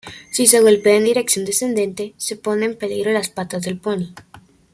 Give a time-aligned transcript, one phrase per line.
[0.31, 4.15] Si se golpea en dirección descendente, se pone en peligro las patas del poni.